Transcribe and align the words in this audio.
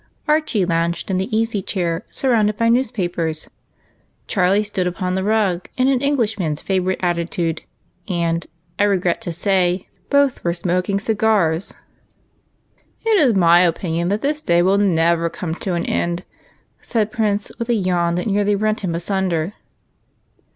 Archie 0.27 0.65
lounged 0.65 1.11
in 1.11 1.19
the 1.19 1.37
easy 1.37 1.61
chair 1.61 2.03
surrounded 2.09 2.57
by 2.57 2.69
news 2.69 2.89
papers; 2.89 3.47
Charlie 4.25 4.63
stood 4.63 4.87
upon 4.87 5.13
the 5.13 5.23
rug, 5.23 5.69
in 5.77 5.87
an 5.87 6.01
Englishman's 6.01 6.59
favorite 6.59 6.97
attitude, 7.03 7.61
and, 8.09 8.47
I 8.79 8.85
regret 8.85 9.21
to 9.21 9.31
say, 9.31 9.87
both 10.09 10.43
were 10.43 10.53
smok 10.53 10.89
ing 10.89 10.99
cigars." 10.99 11.75
It 13.05 13.19
is 13.19 13.35
my 13.35 13.59
opinion 13.59 14.07
that 14.09 14.23
this 14.23 14.41
day 14.41 14.63
will 14.63 14.79
never 14.79 15.29
come 15.29 15.53
to 15.57 15.75
an 15.75 15.85
end," 15.85 16.23
said 16.81 17.11
Prince, 17.11 17.51
with 17.59 17.69
a 17.69 17.75
yawn 17.75 18.15
that 18.15 18.25
nearly 18.25 18.55
rent 18.55 18.79
him 18.79 18.95
asunder. 18.95 19.53